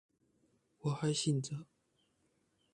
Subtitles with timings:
[0.79, 1.67] 我還醒著